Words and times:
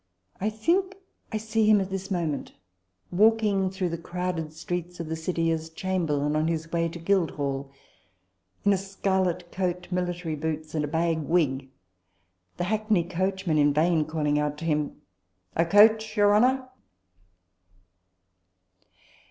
I 0.39 0.49
think 0.49 0.95
I 1.31 1.37
see 1.37 1.69
him 1.69 1.79
at 1.79 1.91
this 1.91 2.09
moment, 2.09 2.53
walking 3.11 3.69
through 3.69 3.89
the 3.89 3.99
crowded 3.99 4.51
streets 4.51 4.99
of 4.99 5.09
the 5.09 5.15
City, 5.15 5.51
as 5.51 5.69
Chamberlain, 5.69 6.35
on 6.35 6.47
his 6.47 6.71
way 6.71 6.89
to 6.89 6.97
Guildhall, 6.97 7.71
in 8.65 8.73
a 8.73 8.77
scarlet 8.77 9.51
coat, 9.51 9.89
military 9.91 10.33
boots, 10.33 10.73
and 10.73 10.83
a 10.83 10.87
bag 10.87 11.19
wig 11.19 11.69
the 12.57 12.63
hackney 12.63 13.03
coachmen 13.03 13.59
in 13.59 13.75
vain 13.75 14.05
calling 14.05 14.39
out 14.39 14.57
to 14.57 14.65
him," 14.65 15.01
A 15.55 15.65
coach, 15.67 16.17
your 16.17 16.35
honour 16.35 16.67